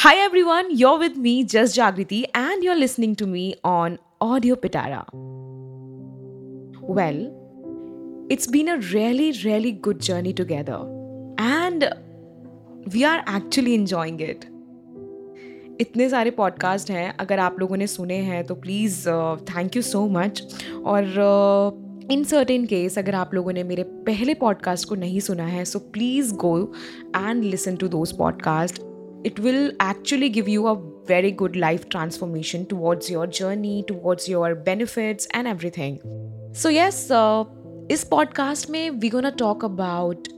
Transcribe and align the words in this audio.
Hi 0.00 0.14
everyone, 0.14 0.76
you're 0.76 0.96
with 0.96 1.16
me, 1.16 1.42
Just 1.42 1.76
Jagriti, 1.76 2.24
and 2.32 2.62
you're 2.62 2.76
listening 2.76 3.16
to 3.16 3.26
me 3.26 3.56
on 3.64 3.98
Audio 4.20 4.54
Pitara. 4.54 5.04
Well, 6.98 7.18
it's 8.30 8.46
been 8.46 8.68
a 8.68 8.76
really, 8.92 9.32
really 9.44 9.72
good 9.72 10.00
journey 10.00 10.32
together, 10.32 10.78
and 11.38 11.92
we 12.92 13.04
are 13.04 13.24
actually 13.26 13.74
enjoying 13.74 14.20
it. 14.20 14.46
इतने 15.80 16.08
सारे 16.10 16.30
podcast 16.38 16.90
हैं 16.90 17.12
अगर 17.20 17.38
आप 17.38 17.60
लोगों 17.60 17.76
ने 17.76 17.86
सुने 17.86 18.18
हैं 18.30 18.44
तो 18.46 18.54
please 18.54 19.08
thank 19.50 19.76
you 19.76 19.82
so 19.82 20.06
much 20.18 20.42
और 20.86 21.04
इन 22.12 22.24
सर्टेन 22.24 22.66
केस 22.66 22.98
अगर 22.98 23.14
आप 23.14 23.34
लोगों 23.34 23.52
ने 23.52 23.64
मेरे 23.64 23.82
पहले 24.08 24.34
पॉडकास्ट 24.46 24.88
को 24.88 24.94
नहीं 24.94 25.20
सुना 25.20 25.46
है 25.46 25.64
so 25.64 25.78
please 25.78 26.34
go 26.34 26.56
and 27.16 27.44
listen 27.44 27.76
to 27.76 27.88
those 27.88 28.18
podcast 28.18 28.87
it 29.26 29.38
will 29.38 29.70
actually 29.76 30.28
give 30.36 30.48
you 30.48 30.64
a 30.66 30.74
very 31.10 31.30
good 31.42 31.56
life 31.56 31.84
transformation 31.88 32.66
towards 32.72 33.10
your 33.10 33.26
journey, 33.26 33.76
towards 33.90 34.28
your 34.28 34.50
benefits, 34.68 35.26
and 35.36 35.46
everything. 35.54 35.96
So, 36.56 36.70
yes, 36.70 37.10
uh, 37.10 37.46
इस 37.90 38.06
पॉडकास्ट 38.10 38.70
में 38.70 38.90
we 38.90 39.08
gonna 39.08 39.30
talk 39.30 39.64
about 39.64 40.28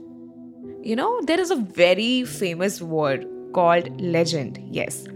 you 0.85 0.95
know 0.95 1.21
there 1.21 1.39
is 1.39 1.53
a 1.53 1.55
very 1.55 2.23
famous 2.23 2.79
word 2.81 3.21
called 3.51 4.01
legend 4.01 4.57
yes 4.59 5.07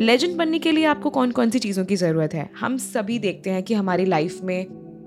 legend 0.00 0.36
बनने 0.36 0.58
के 0.58 0.72
लिए 0.72 0.84
आपको 0.84 1.10
कौन 1.10 1.30
कौन 1.30 1.50
सी 1.50 1.58
चीज़ों 1.58 1.84
की 1.84 1.96
ज़रूरत 1.96 2.34
है? 2.34 2.50
हम 2.60 2.76
सभी 2.76 3.18
देखते 3.18 3.50
हैं 3.50 3.62
कि 3.62 3.74
हमारी 3.74 4.04
लाइफ 4.04 4.42
में 4.42 4.66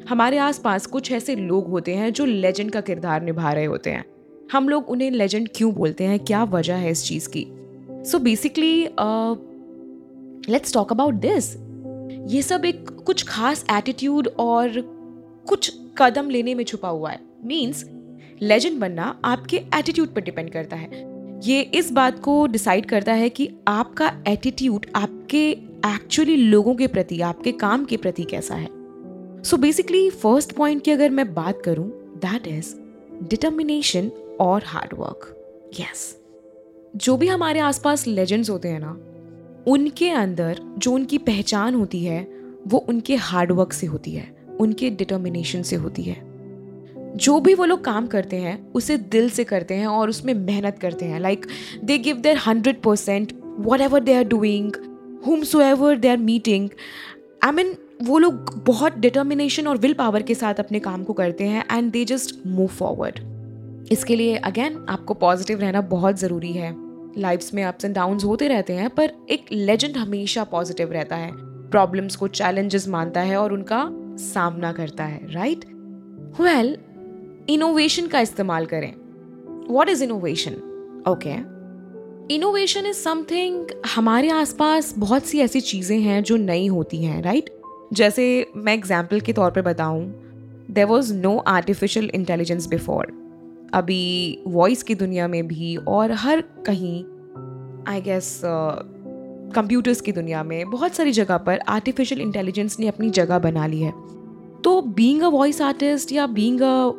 हमारे 0.10 0.38
आसपास 0.38 0.86
कुछ 0.86 1.12
ऐसे 1.12 1.36
लोग 1.36 1.68
होते 1.68 1.96
हैं 1.96 2.14
जो 2.14 2.26
लेजेंड 2.26 2.72
का 2.72 2.82
किरदार 2.82 3.22
निभा 3.22 3.54
रहे 3.54 3.66
होते 3.66 3.90
हैं। 3.90 4.06
हम 4.52 4.70
लोग 4.70 4.90
उन्हें 4.90 5.12
लेजेंड 5.12 5.50
क्यों 5.56 5.74
बोलते 5.74 6.04
हैं? 6.04 6.20
क्या 6.20 6.44
वजह 6.44 6.76
है 6.76 6.92
इस 6.92 7.06
चीज़ 7.06 7.30
की? 7.30 7.48
So 8.06 8.20
basically 8.20 8.88
let's 10.52 10.74
talk 10.74 10.92
about 10.92 11.14
this 11.22 11.56
ये 12.34 12.42
सब 12.42 12.66
एक 12.66 12.90
कुछ 13.06 13.24
खास 13.28 13.66
एटीट्यूड 13.72 14.28
और 14.40 14.82
कुछ 15.48 15.72
कदम 15.98 16.30
लेने 16.30 16.54
में 16.56 16.64
छुपा 16.64 16.90
हुआ 16.90 17.12
है। 17.12 17.20
मीन्स 17.46 17.84
लेजेंड 18.42 18.80
बनना 18.80 19.16
आपके 19.26 19.58
एटीट्यूड 19.76 20.14
पर 20.14 20.22
डिपेंड 20.22 20.50
करता 20.52 20.76
है। 20.76 21.04
ये 21.46 21.62
इस 21.76 21.92
बात 21.92 22.20
को 22.20 22.46
डिसाइड 22.48 22.86
करता 22.86 23.14
है 23.14 23.30
कि 23.30 23.50
आपका 23.68 24.12
एटीट्यूड 24.28 24.86
आपके 24.96 25.50
एक्चुअली 25.86 26.36
लोगों 26.36 26.76
के 26.76 26.88
प्रति, 26.88 27.22
आपके 27.22 27.52
काम 27.52 27.86
के 27.86 27.98
प्रति 27.98 28.24
कैसा 28.24 28.56
है। 28.56 28.70
सो 29.44 29.58
बेसिकली 29.58 30.10
फ़र्स्ट 30.10 30.52
पॉइंट 30.52 30.84
की 30.84 30.92
अगर 30.92 31.10
मैं 31.10 31.34
बात 31.34 31.62
करूँ 31.66 31.88
दैट 32.18 32.48
इज़ 32.48 32.76
डिटर्मिनेशन 33.24 34.12
और 34.40 34.64
हार्डवर्क 34.66 35.28
यस 35.80 36.25
जो 36.96 37.18
भी 37.18 37.28
हमारे 37.28 37.60
आसपास 37.60 38.08
लेजेंड्स 38.08 38.50
होते 38.50 38.68
हैं 38.68 38.80
ना, 38.80 38.98
उनके 39.68 40.10
अंदर 40.10 40.60
जो 40.78 40.92
उनकी 40.92 41.18
पहचान 41.18 41.76
होती 41.76 42.04
है, 42.06 42.28
वो 42.68 42.78
उनके 42.78 43.16
हार्डवर्क 43.16 43.74
से 43.74 43.88
होती 43.88 44.12
है, 44.12 44.36
उनके 44.60 44.90
डिटर्मिनेशन 44.90 45.62
से 45.62 45.76
होती 45.76 46.04
है। 46.04 46.18
जो 47.18 47.40
भी 47.40 47.54
वो 47.54 47.66
लोग 47.66 47.84
काम 47.84 48.08
करते 48.08 48.36
हैं, 48.36 48.72
उसे 48.72 48.98
दिल 48.98 49.30
से 49.30 49.44
करते 49.44 49.74
हैं 49.74 49.88
और 49.88 50.10
उसमें 50.10 50.34
मेहनत 50.34 50.80
करते 50.80 51.06
हैं। 51.06 51.20
Like 51.20 51.46
they 51.84 51.98
give 51.98 52.18
their 52.18 52.38
hundred 52.38 52.82
percent 52.82 53.34
whatever 53.82 54.04
they 54.04 54.14
are 54.14 54.24
doing 54.24 54.72
whomsoever 55.62 55.98
they 55.98 56.08
are 56.08 56.18
meeting 56.18 56.70
I 57.44 57.52
mean 57.52 57.76
वो 58.04 58.18
लोग 58.18 58.64
बहुत 58.66 58.98
डिटर्मिनेशन 58.98 59.68
और 59.68 59.78
विल 59.78 59.94
पावर 59.94 60.22
के 60.22 60.36
साथ 60.36 60.54
अपने 60.54 60.80
काम 60.80 61.04
को 61.04 61.14
करते 61.14 61.44
हैं 61.44 61.66
and 61.72 61.92
they 61.92 62.06
just 62.06 62.36
move 62.48 62.68
forward 62.68 63.20
इसके 63.92 64.16
लिए 64.16 64.36
अगेन 64.36 64.86
आपको 64.90 65.14
पॉजिटिव 65.14 65.60
रहना 65.60 65.82
बहुत 65.82 66.20
ज़रूरी 66.20 66.52
है। 66.52 66.85
लाइफ्स 67.18 67.54
में 67.54 67.64
अप्स 67.64 67.86
एंड 67.86 67.96
डाउन्स 67.96 68.24
होते 68.26 68.48
रहते 68.48 68.74
हैं, 68.74 68.90
पर 68.90 69.12
एक 69.30 69.46
लेजेंड 69.52 69.98
हमेशा 69.98 70.44
पॉजिटिव 70.44 70.92
रहता 70.92 71.16
है। 71.16 71.32
प्रॉब्लम्स 71.72 72.16
को 72.16 72.28
चैलेंजेस 72.28 72.88
मानता 72.88 73.22
है 73.22 73.38
और 73.38 73.54
उनका 73.54 73.88
सामना 74.18 74.72
करता 74.74 75.04
है 75.04 75.34
राइट 75.34 75.66
वेल 76.42 76.78
इनोवेशन 77.50 78.08
का 78.08 78.20
इस्तेमाल 78.20 78.66
करें। 78.66 78.94
What 79.70 79.90
is 79.90 80.04
innovation 80.04 80.52
okay 81.08 81.36
innovation 82.36 82.86
is 82.86 82.98
something 82.98 83.68
हमारे 83.96 84.30
आसपास 84.30 84.94
बहुत 84.98 85.26
सी 85.26 85.40
ऐसी 85.40 85.62
चीज़ें 85.62 86.00
हैं 86.00 86.24
जो 86.24 86.38
नई 86.38 86.68
होती 86.68 87.04
हैं 87.04 87.22
राइट 87.22 87.44
right? 87.44 87.94
जैसे 87.94 88.52
मैं 88.56 88.74
एग्ज़ाम्पल 88.74 89.20
के 89.20 89.34
तौर 89.34 89.52
पर 89.52 89.62
बताऊँ 89.62 90.06
there 90.72 90.86
was 90.86 91.14
no 91.14 91.38
artificial 91.38 92.10
intelligence 92.14 92.68
before 92.68 93.12
अभी 93.76 94.40
वॉइस 94.48 94.84
की 94.84 94.96
दुनिया 94.96 95.28
में 95.28 95.48
भी 95.48 95.76
और 95.76 96.12
हर 96.12 96.42
कहीं 96.66 97.04
आई 97.88 98.02
गेस 98.02 98.42
कंप्यूटर्स 99.56 100.02
की 100.02 100.12
दुनिया 100.12 100.44
में 100.44 100.70
बहुत 100.70 100.96
सारी 100.96 101.12
जगह 101.12 101.38
पर 101.38 101.60
आर्टिफिशियल 101.68 102.22
इंटेलिजेंस 102.22 102.80
ने 102.80 102.88
अपनी 102.88 103.10
जगह 103.10 103.40
बना 103.40 103.68
ली 103.68 103.82
है। 103.82 103.92
तो 104.62 104.82
बीइंग 104.82 105.22
अ 105.22 105.28
वॉइस 105.28 105.62
आर्टिस्ट 105.62 106.12
या 106.12 106.28
being 106.28 106.62
a 106.62 106.92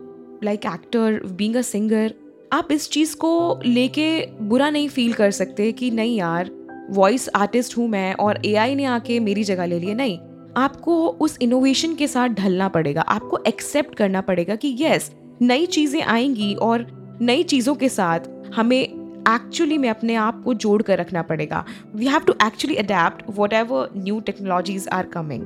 like 0.44 0.66
actor 0.66 1.20
being 1.32 1.56
a 1.56 1.62
singer 1.62 2.14
आप 2.52 2.68
इस 2.72 2.90
चीज़ 2.90 3.16
को 3.16 3.60
लेके 3.66 4.08
बुरा 4.42 4.70
नहीं 4.70 4.88
फील 4.88 5.12
कर 5.12 5.30
सकते 5.30 5.72
कि 5.72 5.90
नहीं 5.90 6.16
यार 6.16 6.50
वॉइस 6.90 7.28
आर्टिस्ट 7.34 7.76
हूँ 7.78 7.88
मैं 7.88 8.14
और 8.14 8.40
एआई 8.46 8.74
ने 8.74 8.84
आके 8.84 9.20
मेरी 9.20 9.44
जगह 9.44 9.66
ले 9.66 9.78
ली 9.78 9.94
नहीं, 9.94 10.18
आपको 10.56 11.08
उस 11.08 11.38
इनोवेशन 11.42 11.94
के 11.94 12.06
साथ 12.06 12.28
ढलना 12.28 12.68
पड़ेगा, 12.68 13.00
आपको 13.00 13.38
एक्सेप्ट 13.46 13.94
करना 13.94 14.20
पड़ेगा 14.20 14.54
कि 14.54 14.76
यस 14.80 15.10
नई 15.42 15.66
चीज़ें 15.66 16.02
आएँगी 16.02 16.54
और 16.54 16.86
नई 17.20 17.42
चीज़ों 17.42 17.74
के 17.74 17.88
साथ 17.88 18.20
हमें 18.54 18.78
एक्चुअली 18.78 19.78
में 19.78 19.88
अपने 19.88 20.14
आप 20.14 20.42
को 20.44 20.54
जोड़ 20.54 20.82
कर 20.82 20.98
रखना 20.98 21.22
पड़ेगा। 21.22 21.64
We 21.94 22.06
have 22.06 22.20
to 22.20 22.32
actually 22.46 22.76
adapt 22.76 23.22
whatever 23.52 23.90
new 23.96 24.20
technologies 24.20 24.88
are 24.88 25.06
coming 25.06 25.42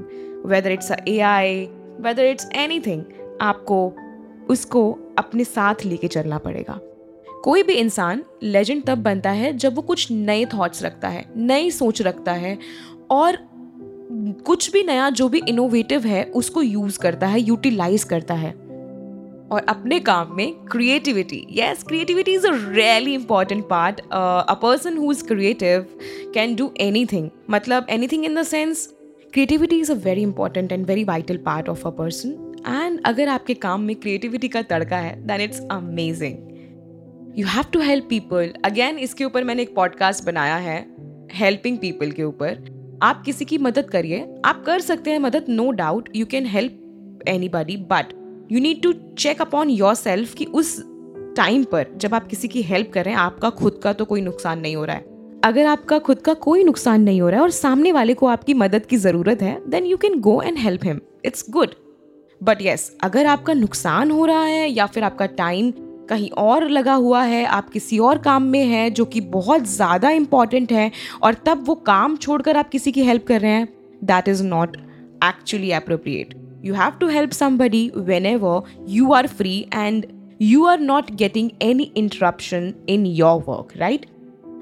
whether 0.47 0.73
it's 0.73 0.91
A 1.09 1.19
I 1.19 1.65
whether 2.01 2.25
it's 2.25 2.49
anything 2.81 3.03
आपको 3.41 3.93
उसको 4.51 4.91
अपने 5.19 5.45
साथ 5.45 5.85
लेके 5.85 6.09
चलना 6.09 6.39
पड़ेगा। 6.39 6.79
कोई 7.45 7.63
भी 7.63 7.73
इंसान 7.73 8.23
लेजेंड 8.43 8.85
तब 8.85 8.99
बनता 8.99 9.31
है 9.31 9.53
जब 9.57 9.75
वो 9.75 9.83
कुछ 9.83 10.11
नए 10.11 10.45
थॉट्स 10.45 10.83
रखता 10.83 11.09
है, 11.09 11.25
नई 11.37 11.71
सोच 11.71 12.03
रखता 12.03 12.33
है 12.33 12.59
और 13.11 13.39
कुछ 14.47 14.71
भी 14.73 14.83
नया 14.83 15.11
जो 15.11 15.29
भी 15.29 15.43
इनोवेटिव 15.49 16.07
है 16.07 16.25
उसको 16.35 16.63
यूज़ 16.63 16.99
करता 16.99 17.27
है 17.27 17.41
यूटिलाइज 17.41 18.05
करता 18.05 18.35
है। 18.35 18.55
और 19.51 19.65
अपने 19.69 20.01
काम 20.01 20.35
में 20.37 20.53
creativity 20.65 21.47
yes 21.51 21.83
creativity 21.83 22.33
is 22.33 22.47
a 22.47 22.51
really 22.53 23.15
important 23.15 23.65
part 23.69 24.01
a 24.01 24.55
person 24.63 24.97
who 24.97 25.13
is 25.13 25.25
creative 25.25 25.87
can 26.35 26.57
do 26.57 26.73
anything 27.07 27.31
मतलब 27.51 27.87
anything 28.09 28.25
in 28.25 28.35
the 28.35 28.43
sense 28.43 28.87
creativity 29.33 29.81
is 29.81 29.93
a 29.93 29.95
very 29.95 30.23
important 30.23 30.73
and 30.73 30.87
very 30.87 31.05
vital 31.05 31.37
part 31.37 31.69
of 31.69 31.87
a 31.87 31.91
person 31.91 32.55
and 32.69 33.01
अगर 33.05 33.29
आपके 33.29 33.55
काम 33.55 33.81
में 33.81 33.97
creativity 33.97 34.49
का 34.49 34.63
तड़का 34.63 34.97
है 34.97 35.27
then 35.27 35.41
it's 35.41 35.61
amazing 35.71 36.37
you 37.39 37.47
have 37.47 37.65
to 37.73 37.81
help 37.81 38.07
people 38.11 38.53
again 38.65 38.99
इसके 38.99 39.25
ऊपर 39.25 39.45
मैंने 39.45 39.63
एक 39.63 39.75
पॉडकास्ट 39.75 40.25
बनाया 40.25 40.57
है 40.57 40.79
हेल्पिंग 41.33 41.79
पीपल 41.79 42.11
के 42.11 42.23
ऊपर. 42.23 42.59
आप 43.03 43.23
किसी 43.27 43.45
की 43.45 43.59
मदद 43.59 43.91
करिए. 43.91 44.35
आप 44.45 44.63
कर 44.67 44.81
सकते 44.81 45.11
हैं 45.11 45.19
मदद 45.19 45.45
no 45.49 45.71
doubt 45.71 46.09
you 46.17 46.27
can 46.27 46.47
help 46.47 47.29
anybody 47.49 47.77
but 47.77 48.13
you 48.53 48.61
need 48.61 48.83
to 48.83 48.93
check 48.93 49.41
upon 49.41 49.71
yourself 49.95 50.35
कि 50.35 50.45
उस 50.45 50.83
टाइम 51.37 51.65
पर 51.65 51.87
जब 51.97 52.15
आप 52.15 52.27
किसी 52.27 52.49
की 52.49 52.63
हेल्प 52.63 52.91
कर 52.95 53.05
रहे 53.05 53.15
हैं, 53.15 53.21
आपका 53.21 53.51
खुद 53.51 53.81
का 53.83 53.93
तो 53.93 54.05
कोई 54.05 54.21
नुकसान 54.21 54.61
नहीं 54.61 54.77
हो 54.77 54.85
रहा 54.85 54.97
है। 54.97 55.05
अगर 55.45 55.67
आपका 55.67 55.99
खुद 55.99 56.19
का 56.19 56.35
कोई 56.35 56.65
नुकसान 56.65 57.03
नहीं 57.03 57.21
हो 57.21 57.29
रहा 57.29 57.37
है 57.37 57.43
और 57.43 57.51
सामने 57.51 57.93
वाले 57.93 58.15
को 58.15 58.27
आपकी 58.27 58.55
मदद 58.55 58.87
की 58.87 58.97
ज़रूरत 58.97 59.43
है 59.43 59.71
then 59.71 59.85
you 59.85 59.97
can 59.97 60.21
go 60.21 60.43
and 60.43 60.59
help 60.59 60.85
him 60.85 61.01
it's 61.25 61.47
good 61.51 61.75
but 62.43 62.63
yes 62.63 62.97
अगर 63.01 63.27
आपका 63.27 63.53
नुकसान 63.53 64.11
हो 64.11 64.25
रहा 64.27 64.45
है 64.45 64.69
या 64.71 64.87
फिर 64.87 65.05
आपका 65.05 65.27
टाइम 65.27 65.73
कहीं 66.09 66.31
और 66.31 66.69
लगा 66.69 66.95
हुआ 66.95 67.23
है, 67.23 67.45
आप 67.45 67.71
किसी 67.71 67.99
और 67.99 68.19
काम 68.19 68.43
में 68.43 68.65
है 68.65 68.91
जो 68.91 69.05
कि 69.05 69.21
बहुत 69.21 69.65
ज़्यादा 69.65 70.11
इंपॉर्टेंट 70.11 70.73
है 70.73 70.91
और 71.23 71.35
तब 71.35 71.65
वो 71.67 71.75
काम 71.75 72.17
छोड़कर 72.17 72.57
आप 72.57 72.69
किसी 72.69 72.93
की 72.93 73.05
हेल्प 73.05 73.27
कर 73.27 73.41
रहे 73.41 73.51
हैं 73.51 73.69
that 74.05 74.29
is 74.29 74.43
not 74.45 74.77
actually 75.25 75.71
appropriate 75.73 76.40
have 76.67 76.91
to 76.91 77.09
help 77.09 77.31
somebody 77.31 77.91
whenever 78.27 78.63
you 78.89 79.13
are 79.13 79.27
free 79.27 79.67
and 79.75 80.07
you 80.43 80.65
are 80.65 80.81
not 80.81 81.11
getting 81.11 81.51
any 81.63 81.93
interruption 81.97 82.75
in 82.89 83.07
your 83.07 83.45
work 83.49 83.69
right 83.77 84.07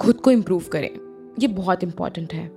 खुद 0.01 0.15
को 0.15 0.31
इम्प्रूव 0.31 0.63
करें। 0.73 0.91
ये 1.39 1.49
बहुत 1.49 1.85
इंपॉर्टेंट 1.85 2.35
है। 2.35 2.51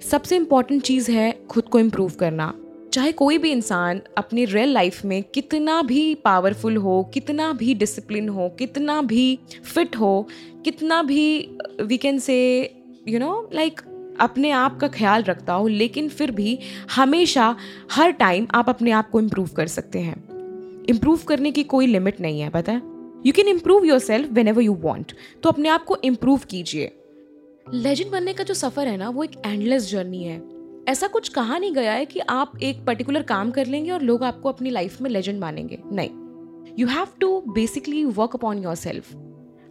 सबसे 0.00 0.36
इंपॉर्टेंट 0.36 0.82
चीज़ 0.82 1.10
है 1.10 1.40
खुद 1.50 1.64
को 1.64 1.78
इम्प्रूव 1.78 2.12
करना। 2.20 2.54
चाहे 2.92 3.12
कोई 3.12 3.38
भी 3.38 3.50
इंसान 3.50 4.00
अपनी 4.18 4.44
रियल 4.44 4.68
लाइफ 4.68 5.04
में 5.04 5.22
कितना 5.22 5.82
भी 5.82 6.14
पावरफुल 6.14 6.76
हो, 6.76 7.10
कितना 7.14 7.52
भी 7.52 7.74
डिसिप्लिन 7.74 8.28
हो, 8.28 8.48
कितना 8.48 9.02
भी 9.02 9.38
फिट 9.74 9.96
हो, 9.96 10.28
कितना 10.64 11.02
भी 11.02 11.50
we 11.82 11.96
can 11.96 12.18
say 12.18 12.62
you 13.08 13.18
know 13.18 13.50
like 13.54 13.80
अपने 14.20 14.50
आप 14.50 14.78
का 14.80 14.88
ख्याल 14.88 15.22
रखता 15.22 15.52
हो, 15.52 15.68
लेकिन 15.68 16.08
फिर 16.08 16.30
भी 16.30 16.58
हमेशा 16.96 17.56
हर 17.92 18.10
टाइम 18.10 18.46
आप 18.54 18.68
अपने 18.68 18.90
आप 18.90 19.10
को 19.10 19.20
इम्प्रूव 19.20 19.48
कर 19.48 19.66
सकते 19.66 20.00
हैं। 20.00 20.84
इम्प्रूव 20.88 21.20
करने 21.28 21.52
की 21.52 21.62
कोई 21.64 21.86
लिमिट 21.86 22.20
नहीं 22.20 22.40
है, 22.40 22.50
पता 22.50 22.72
है? 22.72 22.82
You 23.26 23.32
can 23.32 23.48
improve 23.48 23.84
yourself 23.98 24.32
whenever 24.48 24.62
you 24.62 24.74
want 24.74 25.12
तो 25.42 25.48
अपने 25.48 25.68
आप 25.68 25.84
को 25.84 25.96
इम्प्रूव 26.04 26.40
कीजिए। 26.50 26.90
लेजेंड 27.74 28.10
बनने 28.10 28.32
का 28.32 28.44
जो 28.44 28.54
सफ़र 28.54 28.88
है 28.88 28.96
ना, 28.96 29.08
वो 29.08 29.24
एक 29.24 29.42
एंडलेस 29.46 29.90
जर्नी 29.90 30.24
है। 30.24 30.42
ऐसा 30.88 31.06
कुछ 31.06 31.28
कहा 31.28 31.58
नहीं 31.58 31.72
गया 31.72 31.92
है 31.92 32.04
कि 32.04 32.20
आप 32.20 32.52
एक 32.62 32.84
पर्टिकुलर 32.84 33.22
काम 33.22 33.50
कर 33.50 33.66
लेंगे 33.66 33.90
और 33.90 34.02
लोग 34.02 34.24
आपको 34.24 34.48
अपनी 34.48 34.70
लाइफ 34.70 35.00
में 35.00 35.10
लेजेंड 35.10 35.40
मानेंगे। 35.40 35.78
नहीं। 35.92 36.10
You 36.78 36.86
have 36.86 37.06
to 37.20 37.40
basically 37.48 38.04
work 38.04 38.34
upon 38.34 38.58
yourself 38.74 39.14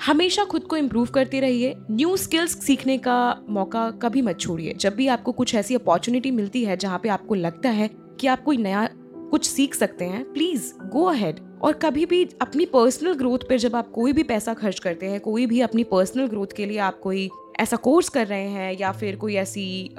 हमेशा 0.05 0.43
खुद 0.43 0.63
को 0.63 0.77
इम्प्रूव 0.77 1.05
करते 1.05 1.39
रहिए। 1.39 1.73
न्यू 1.91 2.15
स्किल्स 2.17 2.57
सीखने 2.65 2.97
का 2.97 3.17
मौका 3.49 3.89
कभी 3.91 4.21
मत 4.21 4.39
छोड़िए। 4.39 4.73
जब 4.73 4.95
भी 4.95 5.07
आपको 5.07 5.31
कुछ 5.31 5.55
ऐसी 5.55 5.75
अपॉर्चुनिटी 5.75 6.31
मिलती 6.31 6.63
है 6.65 6.77
जहाँ 6.77 6.99
पे 7.03 7.09
आपको 7.09 7.35
लगता 7.35 7.69
है 7.69 7.89
कि 8.19 8.27
आप 8.27 8.43
कोई 8.43 8.57
नया 8.57 8.89
कुछ 9.31 9.45
सीख 9.45 9.75
सकते 9.75 10.05
हैं 10.05 10.23
प्लीज़ 10.33 10.73
गो 10.89 11.03
अहेड 11.03 11.39
और 11.61 11.73
कभी 11.73 12.05
भी 12.05 12.23
अपनी 12.41 12.65
पर्सनल 12.65 13.13
ग्रोथ 13.13 13.39
पर 13.39 13.57
जब 13.57 13.75
आप 13.75 13.91
कोई 13.91 14.13
भी 14.13 14.23
पैसा 14.23 14.53
खर्च 14.53 14.79
करते 14.79 15.05
हैं, 15.05 15.19
कोई 15.19 15.45
भी 15.45 15.61
अपनी 15.61 15.83
पर्सनल 15.83 16.27
ग्रोथ 16.27 16.55
के 16.57 16.65
लिए 16.65 16.77
आप 16.77 16.99
कोई 16.99 17.29
ऐसा 17.59 17.77
कोर्स 17.77 18.09
कर 18.09 18.27
रहे 18.27 18.47
हैं 18.47 18.77
या 18.79 18.91
फिर 18.91 19.15
कोई 19.15 19.35
ऐसी 19.35 19.95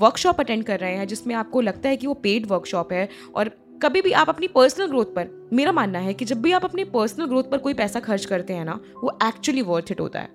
वर्कशॉप 0.00 0.40
अटेंड 0.40 0.64
कर 0.64 0.80
रहे 0.80 0.94
हैं 0.94 1.06
जिसमें 1.06 1.34
आपको 1.34 1.60
लगता 1.60 1.88
है 1.88 1.96
कि 1.96 2.06
वो 2.06 2.14
पेड 2.14 2.46
वर्कशॉप 2.46 2.92
है 2.92 3.08
और 3.34 3.50
कभी 3.82 4.02
भी 4.02 4.12
आप 4.12 4.28
अपनी 4.28 4.48
पर्सनल 4.48 4.86
ग्रोथ 4.86 5.04
पर, 5.04 5.48
मेरा 5.52 5.72
मानना 5.72 5.98
है 5.98 6.14
कि 6.14 6.24
जब 6.24 6.42
भी 6.42 6.52
आप 6.52 6.64
अपनी 6.64 6.84
पर्सनल 6.84 7.26
ग्रोथ 7.26 7.44
पर 7.44 7.58
कोई 7.58 7.74
पैसा 7.74 8.00
खर्च 8.00 8.24
करते 8.24 8.52
हैं 8.52 8.64
ना, 8.64 8.80
वो 9.04 9.18
एक्चुअली 9.24 9.62
वर्थ 9.62 9.90
इट 9.90 10.00
होता 10.00 10.20
है। 10.20 10.28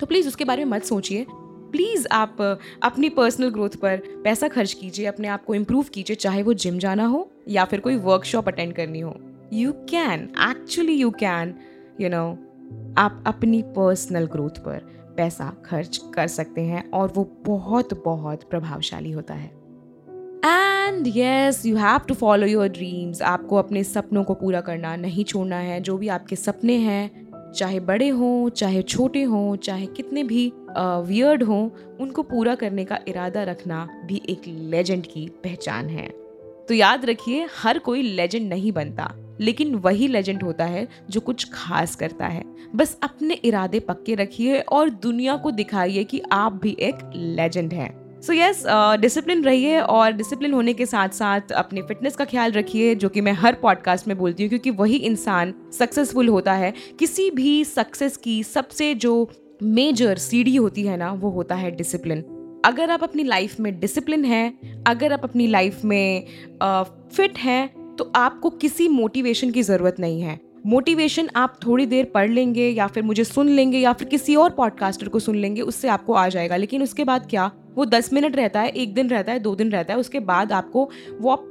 तो 0.00 0.06
प्लीज़ 0.06 0.28
उसके 0.28 0.44
बारे 0.44 0.64
में 0.64 0.72
मत 0.72 0.84
सोचिए। 0.84 1.26
प्लीज़ 1.30 2.06
आप 2.12 2.60
अपनी 2.82 3.08
पर्सनल 3.08 3.48
ग्रोथ 3.48 3.70
पर 3.70 4.02
पैसा 4.24 4.48
खर्च 4.48 4.72
कीजिए, 4.72 5.06
अपने 5.06 5.28
आप 5.28 5.44
को 5.44 5.54
इम्प्रूव 5.54 5.82
कीजिए, 5.82 6.16
चाहे 6.16 6.42
वो 6.42 6.54
जिम 6.54 6.78
जाना 6.78 7.06
हो 7.06 7.30
या 7.48 7.64
फिर 7.64 7.80
कोई 7.80 7.96
वर्कशॉप 7.96 8.48
अटेंड 8.48 8.74
करनी 8.74 9.00
हो। 9.00 9.16
You 9.52 9.72
can 9.72 10.32
actually 10.50 10.92
you 10.92 11.10
can 11.10 11.54
you 12.00 12.08
know 12.08 12.32
आप 12.98 13.24
अपनी 13.26 13.62
पर्सनल 13.62 14.24
ग्रोथ 14.24 14.64
पर 14.64 14.78
पैसा 15.16 15.52
खर्च 15.64 16.00
कर 16.14 16.26
सकते 16.26 16.60
हैं 16.60 16.90
और 16.90 17.12
वो 17.16 17.30
बहुत 17.46 18.04
बहुत 18.04 18.42
प्रभावशाली 18.42 19.12
होता 19.12 19.34
है। 19.34 19.59
And 20.90 21.06
yes 21.06 21.66
you 21.66 21.76
have 21.76 21.98
to 21.98 22.14
follow 22.14 22.46
your 22.46 22.68
dreams 22.68 23.22
आपको 23.22 23.56
अपने 23.56 23.84
सपनों 23.84 24.24
को 24.24 24.34
पूरा 24.34 24.60
करना 24.60 24.96
नहीं 24.96 25.24
छोड़ना 25.24 25.56
है। 25.56 25.80
जो 25.80 25.96
भी 25.96 26.08
आपके 26.08 26.36
सपने 26.36 26.74
हैं, 26.74 27.28
चाहे 27.52 27.80
बड़े 27.80 28.08
हों, 28.08 28.48
चाहे 28.48 28.82
छोटे 28.82 29.22
हों, 29.22 29.56
चाहे 29.56 29.86
कितने 29.86 30.22
भी 30.22 30.52
वियर्ड 30.78 31.42
हों, 31.42 31.70
उनको 32.00 32.22
पूरा 32.22 32.54
करने 32.54 32.84
का 32.84 32.98
इरादा 33.08 33.42
रखना 33.42 33.88
भी 34.06 34.22
एक 34.28 34.42
लेजेंड 34.46 35.06
की 35.06 35.28
पहचान 35.44 35.88
है। 35.88 36.08
तो 36.68 36.74
याद 36.74 37.04
रखिए, 37.04 37.46
हर 37.62 37.78
कोई 37.78 38.02
लेजेंड 38.02 38.48
नहीं 38.48 38.72
बनता। 38.72 39.14
लेकिन 39.40 39.74
वही 39.74 40.08
लेजेंड 40.08 40.42
होता 40.42 40.64
है 40.64 40.88
जो 41.10 41.20
कुछ 41.20 41.46
खास 41.52 41.96
करता 41.96 42.26
है। 42.26 42.44
बस 42.74 42.98
अपने 43.02 43.34
इरादे 43.34 43.80
पक्के 43.80 44.14
रखिए 44.14 44.60
और 44.60 44.90
दुनिया 44.90 45.36
को 45.36 45.50
दिखाइए 45.50 46.04
कि 46.04 46.22
आप 46.32 46.52
भी 46.52 46.76
एक 46.80 47.10
लेजेंड 47.16 47.72
हैं। 47.72 48.09
सो 48.22 48.32
यस 48.32 48.62
डिसिप्लिन 49.00 49.42
रहिए 49.44 49.78
और 49.80 50.12
डिसिप्लिन 50.12 50.52
होने 50.52 50.72
के 50.74 50.86
साथ 50.86 51.08
साथ 51.08 51.52
अपने 51.52 51.82
फिटनेस 51.82 52.16
का 52.16 52.24
ख्याल 52.24 52.52
रखिए, 52.52 52.94
जो 52.94 53.08
कि 53.08 53.20
मैं 53.20 53.32
हर 53.32 53.54
पॉडकास्ट 53.54 54.08
में 54.08 54.16
बोलती 54.18 54.42
हूँ, 54.42 54.48
क्योंकि 54.48 54.70
वही 54.72 54.96
इंसान 54.96 55.54
सक्सेसफुल 55.72 56.28
होता 56.28 56.52
है। 56.52 56.72
किसी 56.98 57.30
भी 57.30 57.64
सक्सेस 57.64 58.16
की 58.16 58.42
सबसे 58.42 58.94
जो 58.96 59.30
मेजर 59.62 60.18
सीढ़ी 60.18 60.54
होती 60.56 60.82
है 60.82 60.96
ना, 60.96 61.12
वो 61.12 61.30
होता 61.30 61.54
है 61.54 61.70
डिसिप्लिन 61.70 62.24
अगर 62.64 62.90
आप 62.90 63.02
अपनी 63.02 63.22
लाइफ 63.24 63.58
में 63.60 63.78
डिसिप्लिन 63.80 64.24
हैं, 64.24 64.84
अगर 64.84 65.12
आप 65.12 65.24
अपनी 65.24 65.46
लाइफ 65.46 65.84
में 65.84 66.26
फिट 67.12 67.38
हैं 67.38 67.96
तो 67.96 68.10
आपको 68.16 68.50
किसी 68.50 68.88
मोटिवेशन 68.88 69.50
की 69.50 69.62
ज़रूरत 69.62 69.96
नहीं 70.00 70.20
है। 70.22 70.38
मोटिवेशन 70.66 71.28
आप 71.36 71.58
थोड़ी 71.66 71.86
देर 71.86 72.04
पढ़ 72.04 72.30
लेंगे 72.30 72.68
या 72.68 72.86
फिर 72.86 73.02
मुझे 73.02 73.24
सुन 73.24 73.48
लेंगे 73.48 73.78
या 73.78 73.92
फिर 73.92 74.08
किसी 74.08 74.36
और 74.36 74.50
पॉडकास्टर 74.50 75.08
को 75.08 75.18
सुन 75.18 75.36
लेंगे, 75.36 75.60
उससे 75.62 75.88
आपको 75.88 76.12
आ 76.12 76.28
जाएगा। 76.28 76.56
लेकिन 76.56 76.82
उसके 76.82 77.04
बाद 77.04 77.26
क्या? 77.30 77.50
वो 77.80 77.86
दस 77.86 78.12
मिनट 78.12 78.36
रहता 78.36 78.60
है, 78.60 78.68
एक 78.68 78.94
दिन 78.94 79.08
रहता 79.08 79.32
है, 79.32 79.38
दो 79.38 79.54
दिन 79.54 79.70
रहता 79.72 79.94
है, 79.94 80.00
उसके 80.00 80.20
बाद 80.20 80.52
आपको 80.52 80.90
वो 81.20 81.46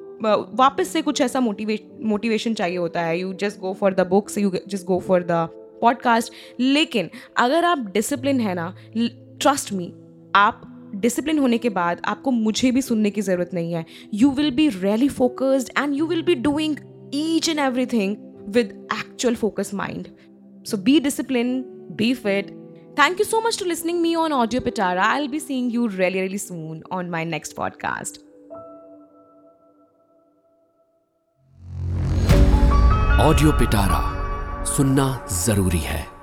वापस 0.53 0.87
से 0.87 1.01
कुछ 1.01 1.21
ऐसा 1.21 1.39
मोटिवे 1.39 1.79
मोटिवेशन 2.01 2.53
चाहिए 2.53 2.77
होता 2.77 3.01
है 3.01 3.19
you 3.19 3.33
just 3.33 3.59
go 3.59 3.73
for 3.73 3.93
the 3.93 4.07
books 4.07 4.37
you 4.37 4.51
just 4.67 4.85
go 4.85 4.99
for 4.99 5.23
the 5.23 5.47
podcast 5.81 6.33
लेकिन 6.59 7.09
अगर 7.37 7.65
आप 7.65 7.79
डिसिप्लिन 7.79 8.39
है 8.39 8.53
ना 8.53 8.75
ट्रस्ट 8.97 9.73
मी 9.73 9.93
आप 10.35 10.65
डिसिप्लिन 10.95 11.37
होने 11.37 11.57
के 11.57 11.69
बाद 11.69 12.01
आपको 12.05 12.31
मुझे 12.31 12.71
भी 12.71 12.81
सुनने 12.81 13.09
की 13.09 13.21
ज़रूरत 13.21 13.49
नहीं 13.53 13.73
है 13.73 13.85
you 14.13 14.31
will 14.31 14.51
be 14.51 14.69
really 14.69 15.09
focused 15.09 15.69
and 15.83 15.95
you 15.95 16.07
will 16.07 16.21
be 16.21 16.35
doing 16.35 16.77
each 17.13 17.49
and 17.49 17.59
everything 17.59 18.15
with 18.47 18.87
actual 18.93 19.35
focus 19.35 19.73
mind 19.73 20.07
so 20.65 20.77
be 20.77 20.99
discipline 20.99 21.63
be 21.91 22.15
fit. 22.15 22.58
Thank 22.99 23.19
you 23.19 23.23
so 23.23 23.39
much 23.39 23.57
for 23.57 23.63
listening 23.63 24.01
me 24.01 24.13
on 24.15 24.33
Audio 24.33 24.59
Pitara. 24.59 24.99
I'll 24.99 25.29
be 25.29 25.39
seeing 25.39 25.69
you 25.69 25.87
really, 25.87 26.19
really 26.19 26.37
soon 26.37 26.83
on 26.91 27.09
my 27.09 27.23
next 27.23 27.55
podcast. 27.55 28.19
Audio 33.27 33.51
Pitara 33.59 34.01
सुनना 34.75 35.07
ज़रूरी 35.45 35.79
है 35.79 36.18